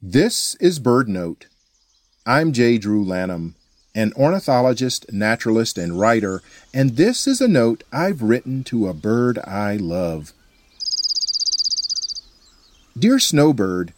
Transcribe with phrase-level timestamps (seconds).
[0.00, 1.46] This is BirdNote.
[2.24, 2.78] I'm J.
[2.78, 3.56] Drew Lanham,
[3.96, 6.40] an ornithologist, naturalist, and writer,
[6.72, 10.32] and this is a note I've written to a bird I love.
[12.96, 13.92] Dear Snowbird,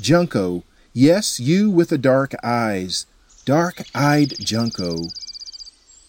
[0.00, 3.06] Junco, yes, you with the dark eyes,
[3.44, 4.96] dark eyed Junco.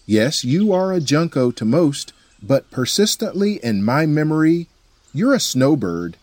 [0.08, 2.12] Yes, you are a Junco to most,
[2.42, 4.68] but persistently in my memory,
[5.14, 6.18] you're a snowbird.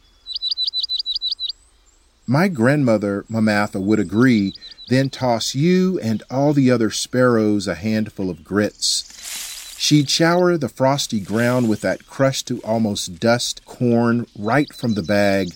[2.30, 4.52] My grandmother, Mamatha, would agree,
[4.90, 9.74] then toss you and all the other sparrows a handful of grits.
[9.78, 15.02] She'd shower the frosty ground with that crushed to almost dust corn right from the
[15.02, 15.54] bag.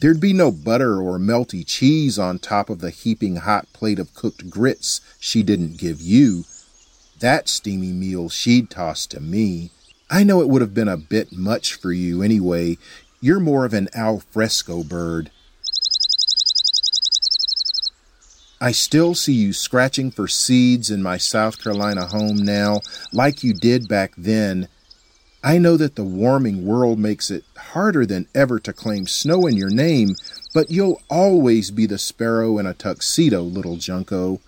[0.00, 4.12] There'd be no butter or melty cheese on top of the heaping hot plate of
[4.12, 6.42] cooked grits she didn't give you.
[7.20, 9.70] That steamy meal she'd toss to me.
[10.10, 12.78] I know it would have been a bit much for you anyway.
[13.20, 15.30] You're more of an al fresco bird.
[18.62, 22.80] I still see you scratching for seeds in my South Carolina home now,
[23.10, 24.68] like you did back then.
[25.42, 29.56] I know that the warming world makes it harder than ever to claim snow in
[29.56, 30.10] your name,
[30.52, 34.40] but you'll always be the sparrow in a tuxedo, little Junco.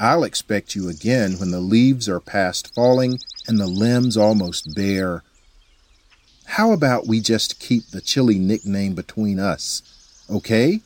[0.00, 5.22] I'll expect you again when the leaves are past falling and the limbs almost bare.
[6.46, 9.82] How about we just keep the chilly nickname between us,
[10.30, 10.80] okay?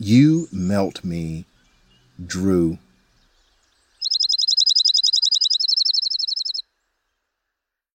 [0.00, 1.44] You melt me,
[2.24, 2.78] Drew.